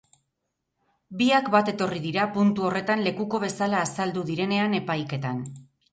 Biak 1.19 1.51
bat 1.57 1.69
etorri 1.73 2.01
dira 2.07 2.25
puntu 2.37 2.65
horretan 2.69 3.03
lekuko 3.09 3.43
bezala 3.47 3.83
azaldu 3.89 4.25
direnean 4.31 4.75
epaiketan. 4.79 5.45